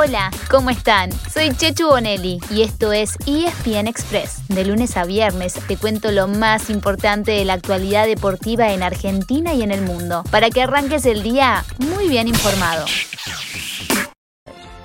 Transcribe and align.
Hola, 0.00 0.30
¿cómo 0.48 0.70
están? 0.70 1.10
Soy 1.28 1.50
Chechu 1.56 1.88
Bonelli 1.88 2.38
y 2.50 2.62
esto 2.62 2.92
es 2.92 3.16
ESPN 3.26 3.88
Express. 3.88 4.46
De 4.46 4.64
lunes 4.64 4.96
a 4.96 5.04
viernes 5.04 5.54
te 5.66 5.76
cuento 5.76 6.12
lo 6.12 6.28
más 6.28 6.70
importante 6.70 7.32
de 7.32 7.44
la 7.44 7.54
actualidad 7.54 8.06
deportiva 8.06 8.72
en 8.72 8.84
Argentina 8.84 9.54
y 9.54 9.62
en 9.64 9.72
el 9.72 9.82
mundo, 9.82 10.22
para 10.30 10.50
que 10.50 10.62
arranques 10.62 11.04
el 11.04 11.24
día 11.24 11.64
muy 11.78 12.08
bien 12.08 12.28
informado. 12.28 12.86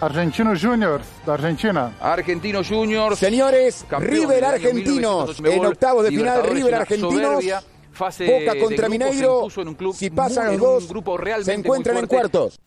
Argentinos 0.02 0.60
Juniors, 0.60 1.06
de 1.28 1.32
Argentina. 1.32 1.92
Argentinos 2.02 2.68
Juniors. 2.68 3.20
Señores, 3.20 3.86
River 4.00 4.46
Argentinos. 4.46 5.40
En 5.46 5.64
octavos 5.64 6.06
de 6.06 6.10
final, 6.10 6.44
River 6.44 6.74
Argentinos. 6.74 7.46
Boca 7.96 8.60
contra 8.60 8.90
Mineiro. 8.90 9.48
Si 9.94 10.10
pasan 10.10 10.58
los 10.58 10.90
dos, 10.90 11.46
se 11.46 11.54
encuentran 11.54 11.98
en 11.98 12.08
cuartos. 12.08 12.60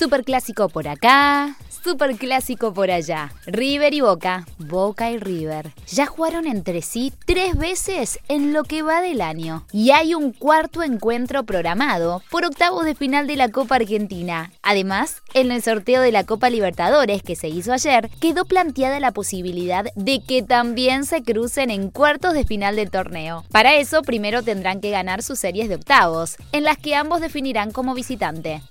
Superclásico 0.00 0.70
por 0.70 0.88
acá, 0.88 1.58
superclásico 1.84 2.72
por 2.72 2.90
allá. 2.90 3.34
River 3.44 3.92
y 3.92 4.00
Boca, 4.00 4.46
Boca 4.56 5.10
y 5.10 5.18
River. 5.18 5.74
Ya 5.88 6.06
jugaron 6.06 6.46
entre 6.46 6.80
sí 6.80 7.12
tres 7.26 7.54
veces 7.54 8.18
en 8.28 8.54
lo 8.54 8.64
que 8.64 8.80
va 8.80 9.02
del 9.02 9.20
año. 9.20 9.66
Y 9.72 9.90
hay 9.90 10.14
un 10.14 10.32
cuarto 10.32 10.82
encuentro 10.82 11.44
programado 11.44 12.22
por 12.30 12.46
octavos 12.46 12.86
de 12.86 12.94
final 12.94 13.26
de 13.26 13.36
la 13.36 13.50
Copa 13.50 13.74
Argentina. 13.74 14.50
Además, 14.62 15.20
en 15.34 15.52
el 15.52 15.62
sorteo 15.62 16.00
de 16.00 16.12
la 16.12 16.24
Copa 16.24 16.48
Libertadores 16.48 17.22
que 17.22 17.36
se 17.36 17.48
hizo 17.48 17.70
ayer, 17.74 18.08
quedó 18.22 18.46
planteada 18.46 19.00
la 19.00 19.12
posibilidad 19.12 19.84
de 19.96 20.22
que 20.22 20.42
también 20.42 21.04
se 21.04 21.22
crucen 21.22 21.70
en 21.70 21.90
cuartos 21.90 22.32
de 22.32 22.46
final 22.46 22.74
del 22.74 22.90
torneo. 22.90 23.44
Para 23.52 23.74
eso, 23.74 24.00
primero 24.00 24.42
tendrán 24.42 24.80
que 24.80 24.88
ganar 24.88 25.22
sus 25.22 25.38
series 25.38 25.68
de 25.68 25.74
octavos, 25.74 26.38
en 26.52 26.64
las 26.64 26.78
que 26.78 26.94
ambos 26.94 27.20
definirán 27.20 27.70
como 27.70 27.92
visitante. 27.92 28.62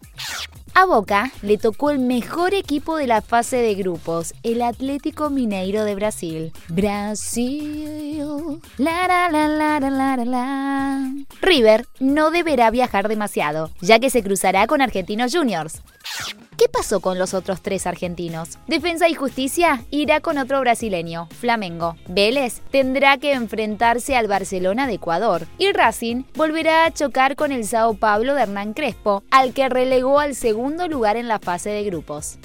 A 0.81 0.85
Boca 0.85 1.29
le 1.41 1.57
tocó 1.57 1.89
el 1.89 1.99
mejor 1.99 2.53
equipo 2.53 2.95
de 2.95 3.05
la 3.05 3.21
fase 3.21 3.57
de 3.57 3.75
grupos, 3.75 4.33
el 4.43 4.61
Atlético 4.61 5.29
Mineiro 5.29 5.83
de 5.83 5.93
Brasil. 5.93 6.53
Brasil. 6.69 8.61
River 11.41 11.85
no 11.99 12.31
deberá 12.31 12.71
viajar 12.71 13.09
demasiado, 13.09 13.71
ya 13.81 13.99
que 13.99 14.09
se 14.09 14.23
cruzará 14.23 14.67
con 14.67 14.81
Argentinos 14.81 15.35
Juniors. 15.35 15.81
¿Qué 16.59 16.67
pasó 16.67 16.99
con 16.99 17.17
los 17.17 17.33
otros 17.33 17.61
tres 17.61 17.87
argentinos? 17.87 18.57
Defensa 18.67 19.07
y 19.07 19.13
Justicia 19.13 19.85
irá 19.91 20.19
con 20.19 20.37
otro 20.37 20.59
brasileño, 20.59 21.29
Flamengo. 21.39 21.95
Vélez 22.09 22.59
tendrá 22.69 23.17
que 23.17 23.31
enfrentarse 23.31 24.17
al 24.17 24.27
Barcelona 24.27 24.85
de 24.85 24.95
Ecuador. 24.95 25.47
Y 25.57 25.71
Racing 25.71 26.23
volverá 26.35 26.83
a 26.83 26.91
chocar 26.91 27.37
con 27.37 27.53
el 27.53 27.63
Sao 27.63 27.93
Paulo 27.93 28.35
de 28.35 28.41
Hernán 28.41 28.73
Crespo, 28.73 29.23
al 29.31 29.53
que 29.53 29.69
relegó 29.69 30.19
al 30.19 30.35
segundo 30.35 30.89
lugar 30.89 31.15
en 31.15 31.29
la 31.29 31.39
fase 31.39 31.69
de 31.69 31.85
grupos. 31.85 32.37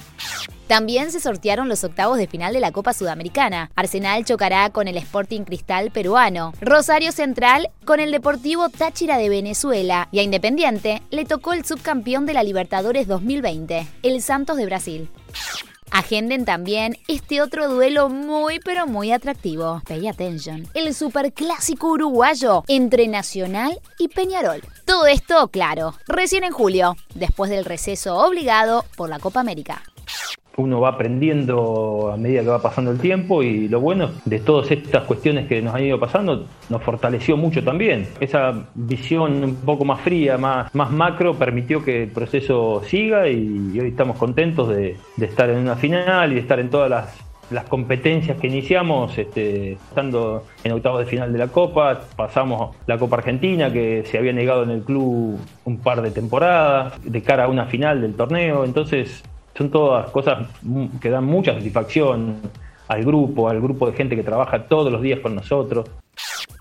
También 0.66 1.12
se 1.12 1.20
sortearon 1.20 1.68
los 1.68 1.84
octavos 1.84 2.16
de 2.16 2.26
final 2.26 2.54
de 2.54 2.60
la 2.60 2.72
Copa 2.72 2.94
Sudamericana. 2.94 3.70
Arsenal 3.76 4.24
chocará 4.24 4.70
con 4.70 4.88
el 4.88 4.96
Sporting 4.96 5.42
Cristal 5.42 5.90
peruano. 5.90 6.54
Rosario 6.60 7.12
Central 7.12 7.68
con 7.84 8.00
el 8.00 8.10
Deportivo 8.10 8.70
Táchira 8.70 9.18
de 9.18 9.28
Venezuela. 9.28 10.08
Y 10.10 10.20
a 10.20 10.22
Independiente 10.22 11.02
le 11.10 11.26
tocó 11.26 11.52
el 11.52 11.66
subcampeón 11.66 12.24
de 12.24 12.32
la 12.32 12.42
Libertadores 12.42 13.06
2020, 13.06 13.86
el 14.02 14.22
Santos 14.22 14.56
de 14.56 14.64
Brasil. 14.64 15.10
Agenden 15.90 16.46
también 16.46 16.96
este 17.08 17.42
otro 17.42 17.68
duelo 17.68 18.08
muy 18.08 18.58
pero 18.58 18.86
muy 18.86 19.12
atractivo. 19.12 19.82
Pay 19.86 20.08
attention. 20.08 20.66
El 20.72 20.94
superclásico 20.94 21.88
uruguayo 21.88 22.64
entre 22.68 23.06
Nacional 23.06 23.80
y 23.98 24.08
Peñarol. 24.08 24.62
Todo 24.86 25.06
esto, 25.06 25.48
claro, 25.48 25.94
recién 26.08 26.42
en 26.42 26.52
julio, 26.52 26.96
después 27.14 27.50
del 27.50 27.66
receso 27.66 28.16
obligado 28.16 28.84
por 28.96 29.10
la 29.10 29.18
Copa 29.18 29.40
América 29.40 29.82
uno 30.56 30.80
va 30.80 30.90
aprendiendo 30.90 32.10
a 32.12 32.16
medida 32.16 32.42
que 32.42 32.48
va 32.48 32.62
pasando 32.62 32.90
el 32.90 32.98
tiempo 32.98 33.42
y 33.42 33.68
lo 33.68 33.80
bueno 33.80 34.10
de 34.24 34.38
todas 34.38 34.70
estas 34.70 35.04
cuestiones 35.04 35.46
que 35.48 35.60
nos 35.60 35.74
han 35.74 35.84
ido 35.84 35.98
pasando 35.98 36.46
nos 36.68 36.82
fortaleció 36.82 37.36
mucho 37.36 37.62
también. 37.62 38.06
Esa 38.20 38.54
visión 38.74 39.44
un 39.44 39.56
poco 39.56 39.84
más 39.84 40.00
fría, 40.00 40.38
más, 40.38 40.74
más 40.74 40.90
macro, 40.90 41.34
permitió 41.34 41.84
que 41.84 42.04
el 42.04 42.10
proceso 42.10 42.82
siga 42.84 43.28
y, 43.28 43.78
hoy 43.78 43.88
estamos 43.88 44.16
contentos 44.16 44.68
de, 44.68 44.96
estar 45.20 45.50
en 45.50 45.58
una 45.58 45.76
final 45.76 46.32
y 46.32 46.36
de 46.36 46.40
estar 46.40 46.60
en 46.60 46.70
todas 46.70 46.90
las, 46.90 47.24
competencias 47.68 48.36
que 48.40 48.48
iniciamos, 48.48 49.16
este, 49.16 49.72
estando 49.72 50.44
en 50.64 50.72
octavos 50.72 51.00
de 51.00 51.06
final 51.06 51.32
de 51.32 51.38
la 51.38 51.48
Copa, 51.48 52.00
pasamos 52.16 52.74
la 52.86 52.98
Copa 52.98 53.16
Argentina 53.16 53.72
que 53.72 54.02
se 54.06 54.18
había 54.18 54.32
negado 54.32 54.64
en 54.64 54.70
el 54.70 54.82
club 54.82 55.38
un 55.64 55.78
par 55.78 56.02
de 56.02 56.10
temporadas, 56.10 56.94
de 57.04 57.22
cara 57.22 57.44
a 57.44 57.48
una 57.48 57.66
final 57.66 58.00
del 58.00 58.14
torneo, 58.14 58.64
entonces 58.64 59.22
son 59.56 59.70
todas 59.70 60.10
cosas 60.10 60.48
que 61.00 61.10
dan 61.10 61.24
mucha 61.24 61.54
satisfacción 61.54 62.36
al 62.88 63.04
grupo, 63.04 63.48
al 63.48 63.60
grupo 63.60 63.86
de 63.86 63.92
gente 63.96 64.16
que 64.16 64.22
trabaja 64.22 64.64
todos 64.66 64.90
los 64.92 65.00
días 65.00 65.20
con 65.20 65.34
nosotros. 65.34 65.88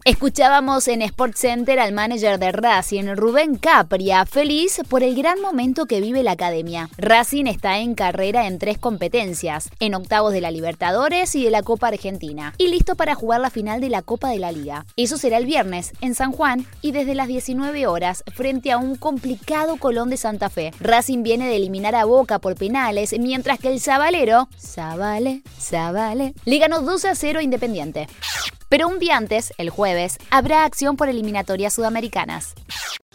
Escuchábamos 0.05 0.89
en 0.89 1.01
Sports 1.01 1.39
Center 1.39 1.79
al 1.79 1.93
manager 1.93 2.37
de 2.37 2.51
Racing, 2.51 3.15
Rubén 3.15 3.55
Capria, 3.55 4.25
feliz 4.25 4.81
por 4.89 5.01
el 5.01 5.15
gran 5.15 5.39
momento 5.39 5.85
que 5.85 6.01
vive 6.01 6.23
la 6.23 6.31
academia. 6.31 6.89
Racing 6.97 7.45
está 7.45 7.79
en 7.79 7.95
carrera 7.95 8.47
en 8.47 8.59
tres 8.59 8.77
competencias, 8.77 9.69
en 9.79 9.95
octavos 9.95 10.33
de 10.33 10.41
la 10.41 10.51
Libertadores 10.51 11.35
y 11.35 11.45
de 11.45 11.51
la 11.51 11.63
Copa 11.63 11.87
Argentina, 11.87 12.53
y 12.57 12.67
listo 12.67 12.95
para 12.95 13.15
jugar 13.15 13.39
la 13.39 13.49
final 13.49 13.79
de 13.79 13.87
la 13.87 14.01
Copa 14.01 14.27
de 14.27 14.39
la 14.39 14.51
Liga. 14.51 14.85
Eso 14.97 15.17
será 15.17 15.37
el 15.37 15.45
viernes 15.45 15.93
en 16.01 16.15
San 16.15 16.33
Juan 16.33 16.67
y 16.81 16.91
desde 16.91 17.15
las 17.15 17.29
19 17.29 17.87
horas 17.87 18.25
frente 18.35 18.73
a 18.73 18.79
un 18.79 18.97
complicado 18.97 19.77
Colón 19.77 20.09
de 20.09 20.17
Santa 20.17 20.49
Fe. 20.49 20.73
Racing 20.81 21.23
viene 21.23 21.47
de 21.47 21.55
eliminar 21.55 21.95
a 21.95 22.03
Boca 22.03 22.39
por 22.39 22.55
penales, 22.55 23.15
mientras 23.17 23.57
que 23.57 23.69
el 23.69 23.79
Zabalero, 23.79 24.49
Zabale, 24.59 25.43
Zabale, 25.57 26.33
le 26.43 26.57
ganó 26.57 26.81
12 26.81 27.07
a 27.07 27.15
0 27.15 27.39
a 27.39 27.43
Independiente. 27.43 28.09
Pero 28.73 28.87
un 28.87 28.97
día 28.97 29.17
antes, 29.17 29.53
el 29.59 29.69
jueves, 29.69 30.17
habrá 30.31 30.65
acción 30.65 30.97
por 30.97 31.07
eliminatorias 31.07 31.73
sudamericanas. 31.75 32.55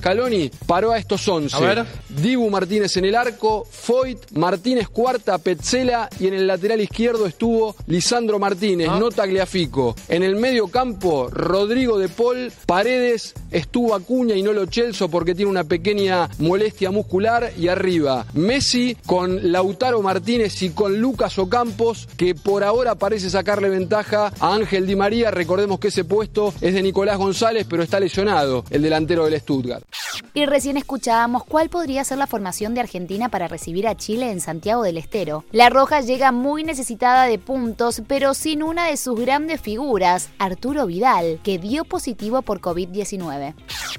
Caloni 0.01 0.51
paró 0.67 0.93
a 0.93 0.99
estos 0.99 1.27
11. 1.27 1.57
A 1.57 1.61
ver. 1.61 1.87
Dibu 2.09 2.51
Martínez 2.51 2.97
en 2.97 3.05
el 3.05 3.15
arco, 3.15 3.67
Foyt, 3.71 4.33
Martínez 4.33 4.89
cuarta, 4.89 5.39
Petzela 5.39 6.09
y 6.19 6.27
en 6.27 6.35
el 6.35 6.47
lateral 6.47 6.81
izquierdo 6.81 7.27
estuvo 7.27 7.77
Lisandro 7.87 8.39
Martínez, 8.39 8.89
ah. 8.91 8.99
no 8.99 9.11
Tagliafico. 9.11 9.95
En 10.09 10.23
el 10.23 10.37
medio 10.37 10.69
campo, 10.69 11.29
Rodrigo 11.31 11.99
de 11.99 12.09
Paul, 12.09 12.53
Paredes, 12.67 13.35
estuvo 13.51 13.95
Acuña 13.95 14.35
y 14.35 14.43
no 14.43 14.53
lo 14.53 14.67
Chelso 14.67 15.09
porque 15.09 15.35
tiene 15.35 15.51
una 15.51 15.65
pequeña 15.65 16.29
molestia 16.39 16.91
muscular 16.91 17.53
y 17.57 17.69
arriba 17.69 18.27
Messi 18.35 18.97
con 19.07 19.53
Lautaro 19.53 20.03
Martínez 20.03 20.63
y 20.63 20.71
con 20.71 21.01
Lucas 21.01 21.39
Ocampos 21.39 22.09
que 22.17 22.35
por 22.35 22.65
ahora 22.65 22.95
parece 22.95 23.31
sacarle 23.31 23.69
ventaja 23.69 24.33
a 24.39 24.55
Ángel 24.55 24.87
Di 24.87 24.97
María. 24.97 25.31
Recordemos 25.31 25.79
que 25.79 25.89
ese 25.89 26.05
puesto 26.05 26.53
es 26.61 26.75
de 26.75 26.83
Nicolás 26.83 27.19
González 27.19 27.67
pero 27.69 27.83
está 27.83 28.01
lesionado, 28.01 28.65
el 28.71 28.83
delantero 28.83 29.25
del 29.25 29.41
Stuttgart. 29.41 29.85
Y 30.34 30.47
recién 30.47 30.76
escuchábamos 30.76 31.44
cuál 31.44 31.69
podría 31.69 32.04
ser 32.04 32.19
la 32.19 32.26
formación 32.26 32.75
de 32.75 32.81
Argentina 32.81 33.28
para 33.28 33.49
recibir 33.49 33.88
a 33.88 33.97
Chile 33.97 34.31
en 34.31 34.41
Santiago 34.41 34.82
del 34.82 34.99
Estero. 34.99 35.44
La 35.53 35.71
Roja 35.71 36.00
llega 36.00 36.32
muy 36.32 36.65
necesitada 36.65 37.25
de 37.25 37.38
puntos, 37.38 38.03
pero 38.06 38.34
sin 38.34 38.62
una 38.62 38.87
de 38.87 38.97
sus 38.97 39.19
grandes 39.19 39.60
figuras, 39.60 40.31
Arturo 40.38 40.87
Vidal, 40.87 41.41
que 41.43 41.59
dio 41.59 41.84
positivo 41.84 42.43
por 42.43 42.60
COVID-19. 42.60 43.54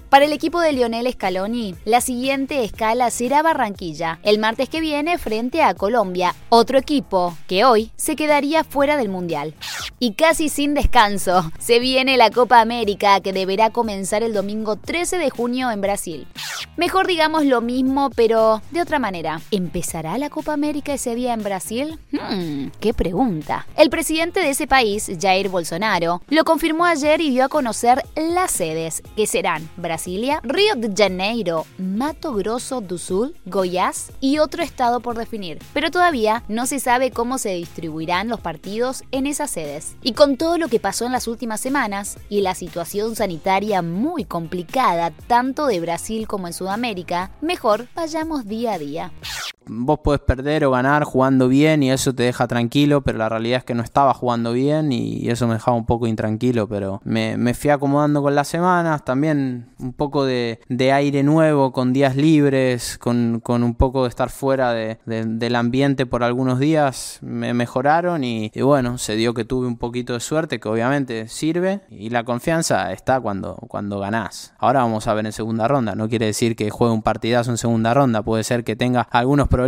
Para 0.09 0.25
el 0.25 0.33
equipo 0.33 0.59
de 0.59 0.73
Lionel 0.73 1.11
Scaloni, 1.11 1.75
la 1.85 2.01
siguiente 2.01 2.63
escala 2.63 3.11
será 3.11 3.41
Barranquilla, 3.43 4.19
el 4.23 4.39
martes 4.39 4.69
que 4.69 4.81
viene 4.81 5.17
frente 5.17 5.61
a 5.61 5.75
Colombia, 5.75 6.35
otro 6.49 6.79
equipo 6.79 7.37
que 7.47 7.63
hoy 7.63 7.91
se 7.95 8.15
quedaría 8.15 8.63
fuera 8.63 8.97
del 8.97 9.09
Mundial. 9.09 9.53
Y 9.99 10.13
casi 10.13 10.49
sin 10.49 10.73
descanso, 10.73 11.51
se 11.59 11.79
viene 11.79 12.17
la 12.17 12.31
Copa 12.31 12.61
América 12.61 13.19
que 13.19 13.33
deberá 13.33 13.69
comenzar 13.69 14.23
el 14.23 14.33
domingo 14.33 14.77
13 14.77 15.17
de 15.17 15.29
junio 15.29 15.69
en 15.71 15.78
Brasil. 15.81 16.27
Mejor 16.77 17.07
digamos 17.07 17.45
lo 17.45 17.61
mismo, 17.61 18.09
pero 18.15 18.61
de 18.71 18.81
otra 18.81 18.99
manera. 18.99 19.41
¿Empezará 19.51 20.17
la 20.17 20.29
Copa 20.29 20.53
América 20.53 20.93
ese 20.93 21.15
día 21.15 21.33
en 21.33 21.43
Brasil? 21.43 21.99
Hmm, 22.11 22.69
qué 22.79 22.93
pregunta. 22.93 23.67
El 23.75 23.89
presidente 23.89 24.39
de 24.39 24.51
ese 24.51 24.67
país, 24.67 25.11
Jair 25.19 25.49
Bolsonaro, 25.49 26.21
lo 26.29 26.43
confirmó 26.43 26.85
ayer 26.85 27.21
y 27.21 27.31
dio 27.31 27.45
a 27.45 27.49
conocer 27.49 28.03
las 28.15 28.51
sedes, 28.51 29.03
que 29.15 29.27
serán 29.27 29.69
Brasilia, 29.77 30.39
Río 30.43 30.75
de 30.75 30.93
Janeiro, 30.95 31.65
Mato 31.77 32.33
Grosso 32.33 32.81
do 32.81 32.97
Sul, 32.97 33.35
Goiás 33.45 34.11
y 34.21 34.39
otro 34.39 34.63
estado 34.63 34.99
por 34.99 35.17
definir. 35.17 35.59
Pero 35.73 35.91
todavía 35.91 36.43
no 36.47 36.65
se 36.65 36.79
sabe 36.79 37.11
cómo 37.11 37.37
se 37.37 37.53
distribuirán 37.53 38.27
los 38.27 38.39
partidos 38.39 39.03
en 39.11 39.27
esas 39.27 39.51
sedes. 39.51 39.95
Y 40.01 40.13
con 40.13 40.37
todo 40.37 40.57
lo 40.57 40.67
que 40.67 40.79
pasó 40.79 41.05
en 41.05 41.11
las 41.11 41.27
últimas 41.27 41.61
semanas 41.61 42.17
y 42.29 42.41
la 42.41 42.55
situación 42.55 43.15
sanitaria 43.15 43.81
muy 43.81 44.25
complicada 44.25 45.11
tanto 45.27 45.67
de 45.69 45.79
Brasil 45.79 46.27
como 46.27 46.47
en 46.47 46.53
Sudamérica, 46.53 47.31
mejor 47.41 47.87
vayamos 47.95 48.45
día 48.45 48.73
a 48.73 48.79
día. 48.79 49.11
Vos 49.69 49.99
podés 49.99 50.21
perder 50.21 50.65
o 50.65 50.71
ganar 50.71 51.03
jugando 51.03 51.47
bien 51.47 51.83
y 51.83 51.91
eso 51.91 52.13
te 52.13 52.23
deja 52.23 52.47
tranquilo, 52.47 53.01
pero 53.01 53.19
la 53.19 53.29
realidad 53.29 53.59
es 53.59 53.63
que 53.63 53.75
no 53.75 53.83
estaba 53.83 54.13
jugando 54.13 54.51
bien 54.51 54.91
y 54.91 55.29
eso 55.29 55.47
me 55.47 55.53
dejaba 55.53 55.77
un 55.77 55.85
poco 55.85 56.07
intranquilo, 56.07 56.67
pero 56.67 57.01
me, 57.03 57.37
me 57.37 57.53
fui 57.53 57.69
acomodando 57.69 58.21
con 58.21 58.35
las 58.35 58.47
semanas, 58.47 59.05
también 59.05 59.69
un 59.79 59.93
poco 59.93 60.25
de, 60.25 60.59
aire 60.91 61.23
nuevo, 61.23 61.71
con 61.71 61.93
días 61.93 62.15
libres, 62.15 62.97
con, 62.97 63.41
un 63.45 63.75
poco 63.75 64.03
de 64.03 64.09
estar 64.09 64.29
fuera 64.29 64.73
del 64.73 65.55
ambiente 65.55 66.05
por 66.05 66.23
algunos 66.23 66.59
días, 66.59 67.19
me 67.21 67.53
mejoraron 67.53 68.23
y, 68.23 68.51
bueno, 68.61 68.97
se 68.97 69.15
dio 69.15 69.33
que 69.33 69.45
tuve 69.45 69.67
un 69.67 69.77
poquito 69.77 70.13
de 70.13 70.19
suerte, 70.19 70.59
que 70.59 70.67
obviamente 70.67 71.27
sirve, 71.27 71.81
y 71.89 72.09
la 72.09 72.23
confianza 72.23 72.91
está 72.91 73.19
cuando, 73.19 73.55
cuando 73.67 73.99
ganás. 73.99 74.53
Ahora 74.57 74.81
vamos 74.81 75.07
a 75.07 75.13
ver 75.13 75.25
en 75.25 75.31
segunda 75.31 75.67
ronda, 75.67 75.95
no 75.95 76.09
quiere 76.09 76.25
decir 76.25 76.55
que 76.55 76.69
juegue 76.69 76.93
un 76.93 77.03
partidazo 77.03 77.51
en 77.51 77.57
segunda 77.57 77.93
ronda, 77.93 78.23
puede 78.23 78.43
ser 78.43 78.63
que 78.63 78.75
tenga 78.75 79.07
algunos 79.11 79.47
problemas 79.47 79.58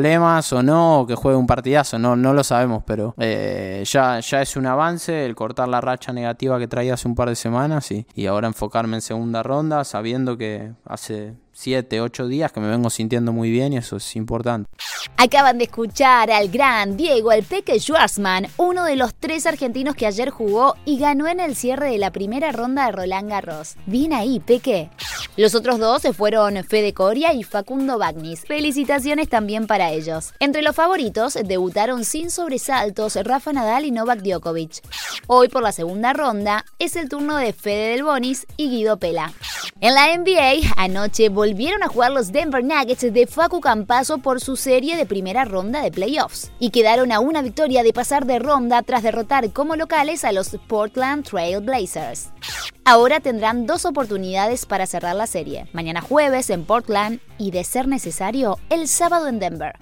o 0.53 0.63
no, 0.63 1.01
o 1.01 1.07
que 1.07 1.15
juegue 1.15 1.38
un 1.38 1.47
partidazo, 1.47 1.99
no, 1.99 2.15
no 2.15 2.33
lo 2.33 2.43
sabemos, 2.43 2.83
pero 2.85 3.13
eh, 3.17 3.83
ya, 3.85 4.19
ya 4.19 4.41
es 4.41 4.55
un 4.55 4.65
avance 4.65 5.25
el 5.25 5.35
cortar 5.35 5.67
la 5.67 5.81
racha 5.81 6.13
negativa 6.13 6.59
que 6.59 6.67
traía 6.67 6.93
hace 6.93 7.07
un 7.07 7.15
par 7.15 7.29
de 7.29 7.35
semanas 7.35 7.91
y, 7.91 8.05
y 8.15 8.27
ahora 8.27 8.47
enfocarme 8.47 8.97
en 8.97 9.01
segunda 9.01 9.43
ronda, 9.43 9.83
sabiendo 9.83 10.38
que 10.38 10.71
hace 10.85 11.33
7, 11.53 12.01
8 12.01 12.27
días 12.27 12.51
que 12.51 12.59
me 12.59 12.69
vengo 12.69 12.89
sintiendo 12.89 13.31
muy 13.31 13.51
bien 13.51 13.74
y 13.74 13.77
eso 13.77 13.98
es 13.98 14.15
importante. 14.15 14.69
Acaban 15.18 15.57
de 15.57 15.65
escuchar 15.65 16.31
al 16.31 16.50
gran 16.50 16.98
Diego 16.98 17.31
El 17.31 17.44
Peque 17.44 17.80
Schwarzman, 17.80 18.48
uno 18.57 18.86
de 18.86 18.95
los 18.95 19.13
tres 19.13 19.45
argentinos 19.45 19.95
que 19.95 20.07
ayer 20.07 20.30
jugó 20.30 20.75
y 20.86 20.98
ganó 20.98 21.27
en 21.27 21.39
el 21.39 21.56
cierre 21.56 21.92
de 21.92 21.98
la 21.98 22.12
primera 22.12 22.51
ronda 22.51 22.86
de 22.86 22.92
Roland 22.92 23.30
Garros. 23.30 23.75
Bien 23.86 24.13
ahí, 24.13 24.39
Peque. 24.39 24.89
Los 25.38 25.56
otros 25.56 25.80
dos 25.80 26.01
se 26.01 26.13
fueron 26.13 26.63
Fede 26.63 26.94
Coria 26.94 27.33
y 27.33 27.44
Facundo 27.44 27.98
Bagnis. 27.98 28.42
Felicitaciones 28.42 29.30
también 29.30 29.68
para 29.68 29.92
ellos. 29.92 30.33
Entre 30.39 30.62
los 30.62 30.75
favoritos 30.75 31.38
debutaron 31.45 32.06
sin 32.06 32.30
sobresaltos 32.30 33.15
Rafa 33.15 33.53
Nadal 33.53 33.86
y 33.86 33.92
Novak 33.92 34.21
Djokovic. 34.21 34.81
Hoy 35.27 35.48
por 35.48 35.63
la 35.63 35.71
segunda 35.71 36.13
ronda 36.13 36.65
es 36.80 36.95
el 36.95 37.09
turno 37.09 37.38
de 37.38 37.53
Fede 37.53 37.92
Del 37.92 38.03
Bonis 38.03 38.45
y 38.57 38.69
Guido 38.69 38.98
Pela. 38.98 39.31
En 39.83 39.95
la 39.95 40.16
NBA, 40.16 40.74
anoche 40.78 41.30
volvieron 41.30 41.81
a 41.81 41.88
jugar 41.88 42.12
los 42.12 42.31
Denver 42.31 42.63
Nuggets 42.63 43.12
de 43.12 43.25
Facu 43.25 43.60
Campaso 43.60 44.19
por 44.19 44.39
su 44.39 44.56
serie 44.56 44.95
de 44.95 45.07
primera 45.07 45.44
ronda 45.44 45.81
de 45.81 45.89
playoffs 45.89 46.51
y 46.60 46.69
quedaron 46.69 47.12
a 47.12 47.19
una 47.19 47.42
victoria 47.42 47.81
de 47.81 47.92
pasar 47.92 48.28
de 48.28 48.38
ronda 48.38 48.83
tras 48.83 49.01
derrotar 49.01 49.51
como 49.54 49.75
locales 49.75 50.24
a 50.24 50.33
los 50.33 50.56
Portland 50.68 51.25
Trail 51.25 51.62
Blazers. 51.62 52.30
Ahora 52.91 53.21
tendrán 53.21 53.67
dos 53.67 53.85
oportunidades 53.85 54.65
para 54.65 54.85
cerrar 54.85 55.15
la 55.15 55.25
serie, 55.25 55.65
mañana 55.71 56.01
jueves 56.01 56.49
en 56.49 56.65
Portland 56.65 57.21
y 57.38 57.51
de 57.51 57.63
ser 57.63 57.88
necesario 57.88 58.59
el 58.69 58.89
sábado 58.89 59.29
en 59.29 59.39
Denver. 59.39 59.75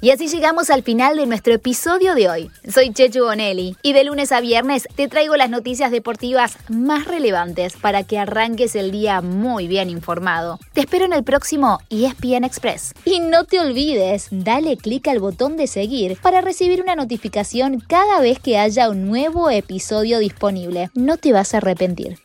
Y 0.00 0.10
así 0.10 0.28
llegamos 0.28 0.70
al 0.70 0.84
final 0.84 1.16
de 1.16 1.26
nuestro 1.26 1.54
episodio 1.54 2.14
de 2.14 2.28
hoy. 2.28 2.50
Soy 2.72 2.92
Chechu 2.92 3.24
Bonelli 3.24 3.76
y 3.82 3.94
de 3.94 4.04
lunes 4.04 4.30
a 4.30 4.40
viernes 4.40 4.86
te 4.94 5.08
traigo 5.08 5.34
las 5.34 5.50
noticias 5.50 5.90
deportivas 5.90 6.56
más 6.68 7.06
relevantes 7.06 7.72
para 7.74 8.04
que 8.04 8.20
arranques 8.20 8.76
el 8.76 8.92
día 8.92 9.22
muy 9.22 9.66
bien 9.66 9.90
informado. 9.90 10.60
Te 10.72 10.82
espero 10.82 11.04
en 11.06 11.14
el 11.14 11.24
próximo 11.24 11.80
ESPN 11.90 12.44
Express. 12.44 12.94
Y 13.04 13.18
no 13.18 13.42
te 13.42 13.58
olvides, 13.58 14.28
dale 14.30 14.76
clic 14.76 15.08
al 15.08 15.18
botón 15.18 15.56
de 15.56 15.66
seguir 15.66 16.16
para 16.22 16.40
recibir 16.40 16.80
una 16.80 16.94
notificación 16.94 17.80
cada 17.80 18.20
vez 18.20 18.38
que 18.38 18.56
haya 18.56 18.88
un 18.88 19.08
nuevo 19.08 19.50
episodio 19.50 20.20
disponible. 20.20 20.90
No 20.94 21.16
te 21.16 21.32
vas 21.32 21.54
a 21.54 21.56
arrepentir. 21.56 22.20